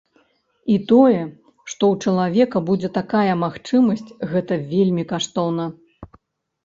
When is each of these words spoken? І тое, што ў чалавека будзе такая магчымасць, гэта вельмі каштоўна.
І 0.75 0.77
тое, 0.91 1.19
што 1.71 1.83
ў 1.95 2.07
чалавека 2.07 2.57
будзе 2.71 2.89
такая 2.99 3.33
магчымасць, 3.45 4.05
гэта 4.35 4.53
вельмі 4.73 5.03
каштоўна. 5.13 5.65